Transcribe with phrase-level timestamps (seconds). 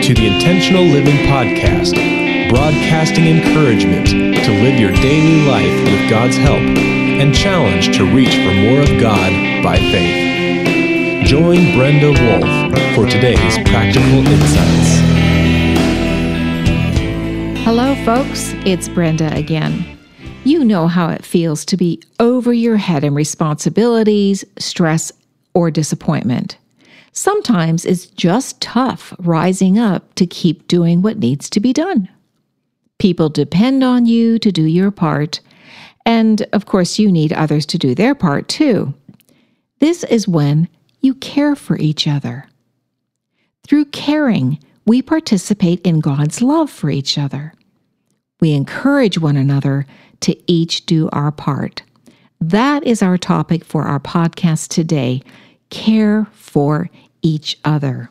[0.00, 1.94] To the Intentional Living Podcast,
[2.48, 8.52] broadcasting encouragement to live your daily life with God's help and challenge to reach for
[8.52, 11.26] more of God by faith.
[11.26, 14.98] Join Brenda Wolf for today's practical insights.
[17.64, 18.54] Hello, folks.
[18.66, 19.98] It's Brenda again.
[20.44, 25.12] You know how it feels to be over your head in responsibilities, stress,
[25.54, 26.58] or disappointment.
[27.12, 32.08] Sometimes it's just tough rising up to keep doing what needs to be done.
[32.98, 35.40] People depend on you to do your part,
[36.06, 38.94] and of course, you need others to do their part too.
[39.78, 40.68] This is when
[41.00, 42.48] you care for each other.
[43.64, 47.52] Through caring, we participate in God's love for each other.
[48.40, 49.86] We encourage one another
[50.20, 51.82] to each do our part.
[52.40, 55.22] That is our topic for our podcast today
[55.72, 56.90] care for
[57.22, 58.10] each other.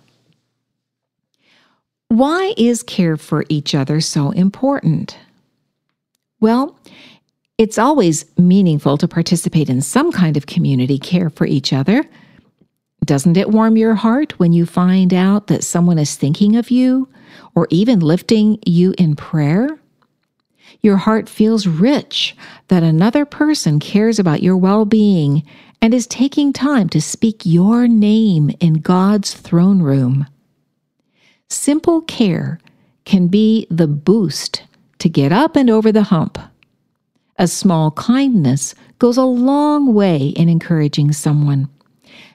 [2.09, 5.17] Why is care for each other so important?
[6.41, 6.77] Well,
[7.57, 12.03] it's always meaningful to participate in some kind of community care for each other.
[13.05, 17.07] Doesn't it warm your heart when you find out that someone is thinking of you
[17.55, 19.79] or even lifting you in prayer?
[20.81, 22.35] Your heart feels rich
[22.69, 25.43] that another person cares about your well being
[25.81, 30.27] and is taking time to speak your name in God's throne room.
[31.49, 32.59] Simple care
[33.05, 34.63] can be the boost
[34.99, 36.37] to get up and over the hump.
[37.37, 41.67] A small kindness goes a long way in encouraging someone.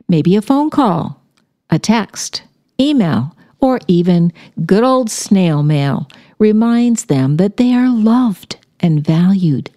[0.08, 1.22] Maybe a phone call,
[1.70, 2.42] a text,
[2.80, 4.32] email, or even
[4.64, 9.70] good old snail mail reminds them that they are loved and valued.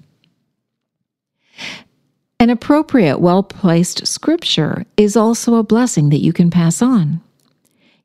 [2.50, 7.22] An appropriate, well placed scripture is also a blessing that you can pass on.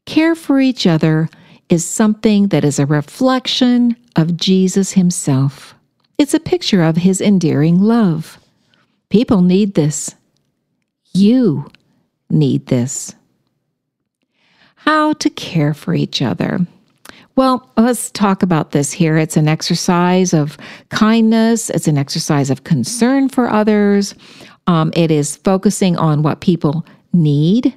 [0.05, 1.31] Care for each other
[1.71, 5.75] is something that is a reflection of Jesus himself.
[6.19, 8.39] It's a picture of his endearing love.
[9.09, 10.15] People need this.
[11.15, 11.71] You
[12.29, 13.15] need this.
[14.75, 16.67] How to care for each other.
[17.37, 19.17] Well, let's talk about this here.
[19.17, 20.57] It's an exercise of
[20.91, 24.15] kindness, it's an exercise of concern for others.
[24.67, 27.75] Um, it is focusing on what people need,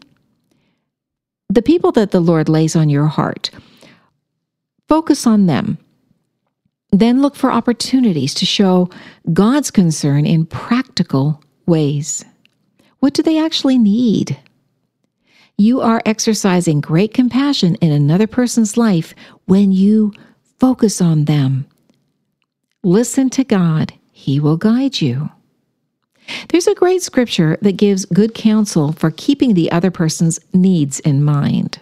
[1.50, 3.50] the people that the Lord lays on your heart.
[4.88, 5.78] Focus on them.
[6.92, 8.90] Then look for opportunities to show
[9.34, 12.24] God's concern in practical ways.
[13.00, 14.38] What do they actually need?
[15.60, 20.14] You are exercising great compassion in another person's life when you
[20.60, 21.66] focus on them.
[22.84, 25.32] Listen to God, He will guide you.
[26.50, 31.24] There's a great scripture that gives good counsel for keeping the other person's needs in
[31.24, 31.80] mind.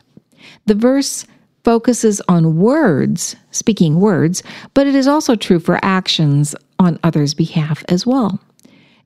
[0.67, 1.25] The verse
[1.65, 4.41] focuses on words, speaking words,
[4.73, 8.39] but it is also true for actions on others' behalf as well.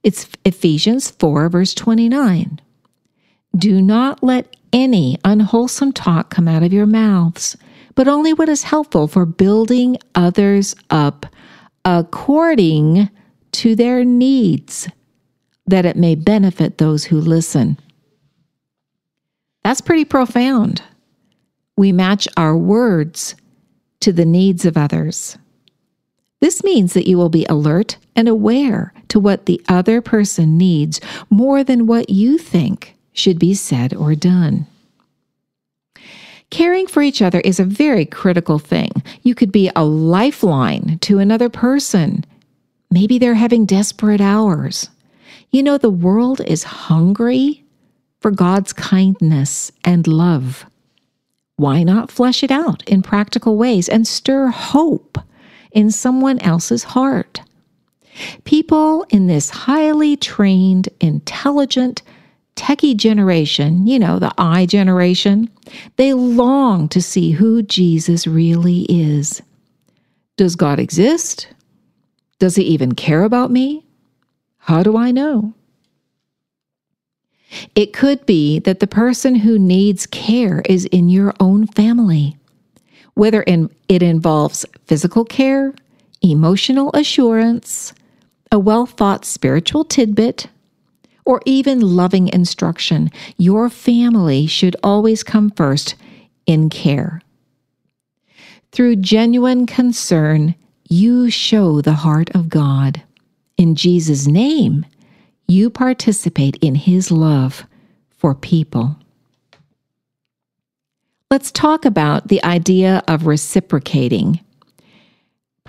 [0.03, 2.61] It's Ephesians 4, verse 29.
[3.57, 7.57] Do not let any unwholesome talk come out of your mouths,
[7.95, 11.25] but only what is helpful for building others up
[11.85, 13.09] according
[13.51, 14.87] to their needs,
[15.65, 17.77] that it may benefit those who listen.
[19.63, 20.81] That's pretty profound.
[21.77, 23.35] We match our words
[24.01, 25.37] to the needs of others.
[26.41, 31.01] This means that you will be alert and aware to what the other person needs
[31.29, 34.65] more than what you think should be said or done.
[36.49, 38.91] Caring for each other is a very critical thing.
[39.21, 42.25] You could be a lifeline to another person.
[42.89, 44.89] Maybe they're having desperate hours.
[45.51, 47.63] You know, the world is hungry
[48.19, 50.65] for God's kindness and love.
[51.57, 55.19] Why not flesh it out in practical ways and stir hope
[55.71, 57.41] in someone else's heart?
[58.43, 62.01] People in this highly trained, intelligent,
[62.59, 65.49] techie generation, you know, the I generation,
[65.95, 69.41] they long to see who Jesus really is.
[70.35, 71.47] Does God exist?
[72.37, 73.85] Does he even care about me?
[74.57, 75.53] How do I know?
[77.75, 82.37] It could be that the person who needs care is in your own family,
[83.13, 85.73] whether in, it involves physical care,
[86.21, 87.93] emotional assurance,
[88.51, 90.47] a well thought spiritual tidbit,
[91.25, 95.95] or even loving instruction, your family should always come first
[96.45, 97.21] in care.
[98.71, 100.55] Through genuine concern,
[100.89, 103.01] you show the heart of God.
[103.57, 104.85] In Jesus' name,
[105.47, 107.65] you participate in His love
[108.09, 108.97] for people.
[111.31, 114.39] Let's talk about the idea of reciprocating.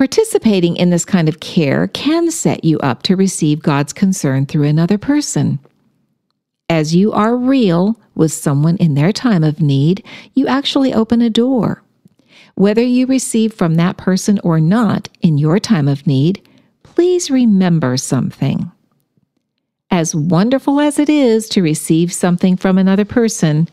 [0.01, 4.67] Participating in this kind of care can set you up to receive God's concern through
[4.67, 5.59] another person.
[6.71, 10.03] As you are real with someone in their time of need,
[10.33, 11.83] you actually open a door.
[12.55, 16.49] Whether you receive from that person or not in your time of need,
[16.83, 18.73] please remember something.
[19.91, 23.69] As wonderful as it is to receive something from another person,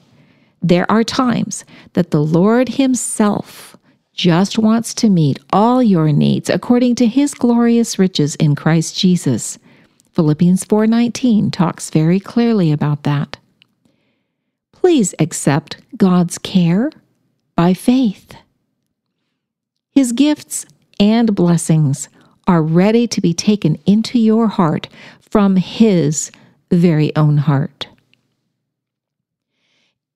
[0.62, 1.64] there are times
[1.94, 3.77] that the Lord Himself
[4.18, 9.60] just wants to meet all your needs according to his glorious riches in Christ Jesus.
[10.12, 13.38] Philippians 4:19 talks very clearly about that.
[14.74, 16.92] Please accept God's care
[17.56, 18.34] by faith.
[19.92, 20.66] His gifts
[21.00, 22.10] and blessings
[22.48, 24.88] are ready to be taken into your heart
[25.20, 26.32] from his
[26.72, 27.88] very own heart.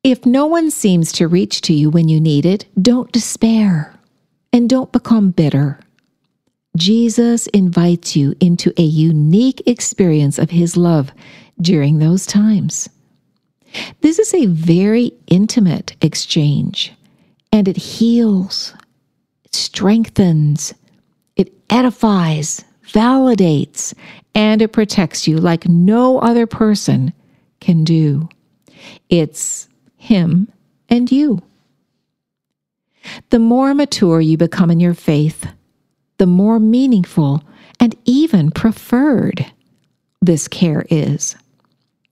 [0.03, 3.93] If no one seems to reach to you when you need it, don't despair
[4.51, 5.79] and don't become bitter.
[6.75, 11.11] Jesus invites you into a unique experience of his love
[11.61, 12.89] during those times.
[14.01, 16.93] This is a very intimate exchange,
[17.51, 18.73] and it heals,
[19.45, 20.73] it strengthens,
[21.35, 23.93] it edifies, validates,
[24.33, 27.13] and it protects you like no other person
[27.59, 28.27] can do.
[29.09, 29.69] It's
[30.01, 30.51] him
[30.89, 31.41] and you.
[33.29, 35.47] The more mature you become in your faith,
[36.17, 37.43] the more meaningful
[37.79, 39.45] and even preferred
[40.21, 41.35] this care is.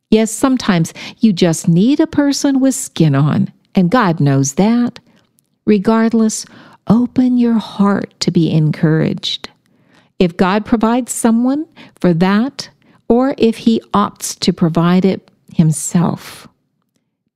[0.09, 4.99] Yes, sometimes you just need a person with skin on, and God knows that.
[5.65, 6.45] Regardless,
[6.87, 9.49] open your heart to be encouraged.
[10.17, 11.65] If God provides someone
[11.99, 12.69] for that,
[13.07, 16.47] or if He opts to provide it Himself,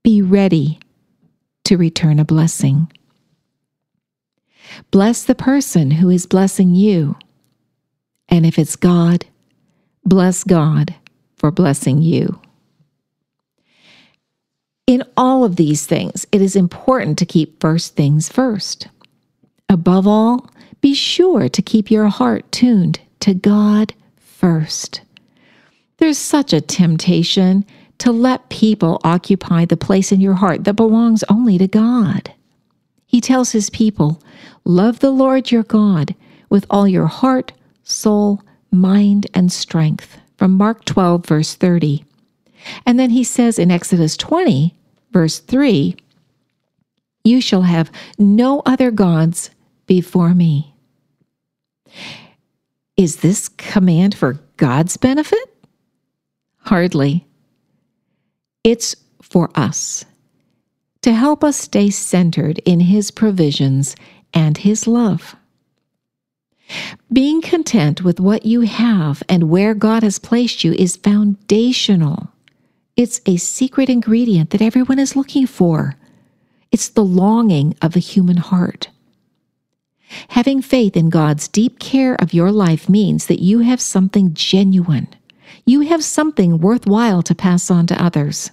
[0.03, 0.79] be ready
[1.63, 2.91] to return a blessing.
[4.91, 7.15] Bless the person who is blessing you.
[8.29, 9.25] And if it's God,
[10.05, 10.95] bless God
[11.35, 12.39] for blessing you.
[14.85, 18.87] In all of these things, it is important to keep first things first.
[19.69, 20.49] Above all,
[20.81, 25.01] be sure to keep your heart tuned to God first.
[25.97, 27.65] There's such a temptation
[27.99, 32.33] to let people occupy the place in your heart that belongs only to God.
[33.05, 34.21] He tells his people,
[34.65, 36.15] Love the Lord your God
[36.49, 37.51] with all your heart,
[37.83, 38.41] soul,
[38.71, 40.17] mind, and strength.
[40.37, 42.03] From Mark 12, verse 30.
[42.85, 44.75] And then he says in Exodus 20,
[45.11, 45.95] verse 3,
[47.23, 49.51] You shall have no other gods
[49.85, 50.73] before me.
[52.97, 55.55] Is this command for God's benefit?
[56.57, 57.25] Hardly.
[58.63, 60.05] It's for us
[61.01, 63.95] to help us stay centered in His provisions
[64.33, 65.35] and His love.
[67.11, 72.29] Being content with what you have and where God has placed you is foundational.
[72.95, 75.97] It's a secret ingredient that everyone is looking for.
[76.71, 78.89] It's the longing of the human heart.
[80.29, 85.07] Having faith in God's deep care of your life means that you have something genuine.
[85.65, 88.51] You have something worthwhile to pass on to others.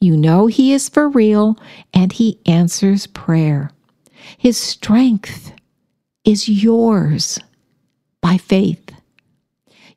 [0.00, 1.56] You know He is for real
[1.94, 3.70] and He answers prayer.
[4.36, 5.52] His strength
[6.24, 7.38] is yours
[8.20, 8.90] by faith.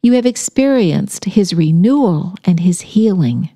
[0.02, 3.50] You have experienced His renewal and His healing.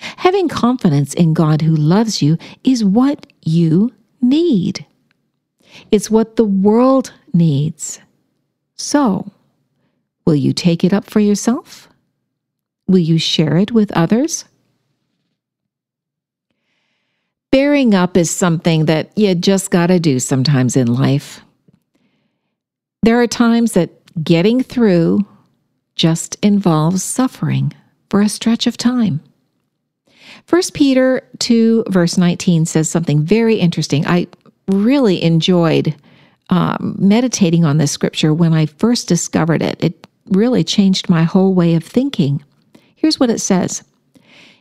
[0.00, 4.86] Having confidence in God who loves you is what you need.
[5.90, 8.00] It's what the world needs.
[8.76, 9.30] So,
[10.24, 11.89] will you take it up for yourself?
[12.90, 14.44] Will you share it with others?
[17.50, 21.40] bearing up is something that you just got to do sometimes in life.
[23.02, 23.90] There are times that
[24.22, 25.26] getting through
[25.94, 27.72] just involves suffering
[28.08, 29.20] for a stretch of time.
[30.48, 34.06] 1 Peter 2, verse 19 says something very interesting.
[34.06, 34.26] I
[34.68, 35.94] really enjoyed
[36.50, 39.82] um, meditating on this scripture when I first discovered it.
[39.82, 42.42] It really changed my whole way of thinking.
[43.00, 43.82] Here's what it says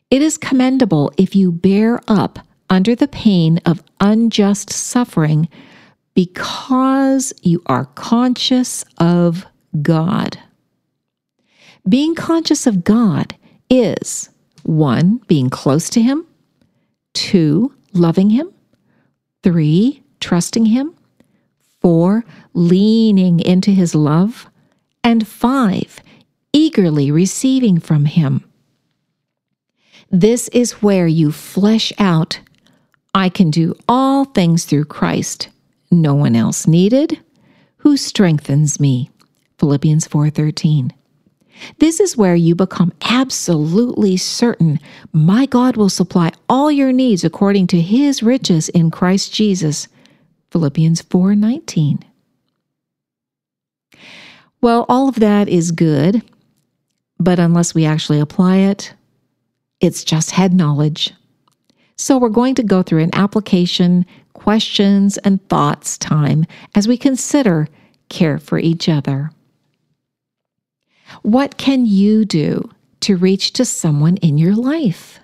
[0.09, 5.49] It is commendable if you bear up under the pain of unjust suffering
[6.13, 9.45] because you are conscious of
[9.81, 10.39] God.
[11.87, 13.35] Being conscious of God
[13.69, 14.29] is
[14.63, 16.25] one, being close to Him,
[17.13, 18.53] two, loving Him,
[19.43, 20.95] three, trusting Him,
[21.81, 24.49] four, leaning into His love,
[25.03, 25.99] and five,
[26.53, 28.43] eagerly receiving from Him.
[30.11, 32.39] This is where you flesh out
[33.13, 35.49] I can do all things through Christ,
[35.89, 37.19] no one else needed,
[37.77, 39.09] who strengthens me.
[39.57, 40.91] Philippians 4:13.
[41.79, 44.79] This is where you become absolutely certain
[45.11, 49.87] my God will supply all your needs according to his riches in Christ Jesus.
[50.51, 52.03] Philippians 4:19.
[54.61, 56.21] Well, all of that is good,
[57.19, 58.93] but unless we actually apply it,
[59.79, 61.13] it's just head knowledge.
[61.95, 67.67] So we're going to go through an application, questions, and thoughts time as we consider
[68.07, 69.31] care for each other.
[71.21, 72.69] What can you do
[73.01, 75.19] to reach to someone in your life?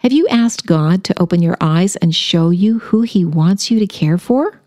[0.00, 3.78] Have you asked God to open your eyes and show you who He wants you
[3.78, 4.60] to care for?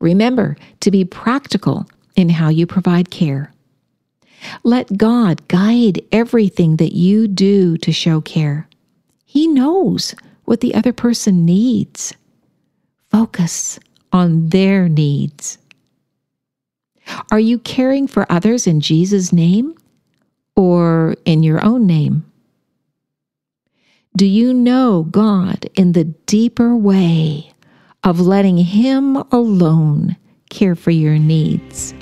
[0.00, 3.53] Remember to be practical in how you provide care.
[4.62, 8.68] Let God guide everything that you do to show care.
[9.24, 12.14] He knows what the other person needs.
[13.10, 13.78] Focus
[14.12, 15.58] on their needs.
[17.30, 19.74] Are you caring for others in Jesus' name
[20.56, 22.24] or in your own name?
[24.16, 27.52] Do you know God in the deeper way
[28.04, 30.16] of letting Him alone
[30.50, 31.94] care for your needs?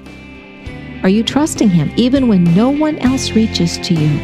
[1.02, 4.18] Are you trusting Him even when no one else reaches to you?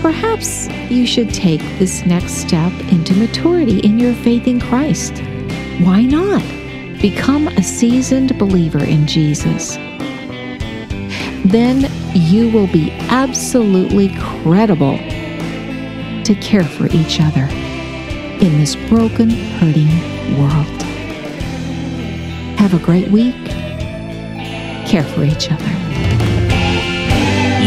[0.00, 5.18] Perhaps you should take this next step into maturity in your faith in Christ.
[5.80, 6.42] Why not?
[7.02, 9.76] Become a seasoned believer in Jesus.
[11.44, 14.96] Then you will be absolutely credible
[16.24, 17.44] to care for each other
[18.40, 19.90] in this broken, hurting
[20.38, 20.82] world.
[22.58, 23.34] Have a great week.
[24.86, 25.64] Care for each other.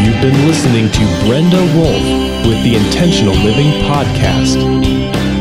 [0.00, 2.02] You've been listening to Brenda Wolf
[2.46, 4.56] with the Intentional Living Podcast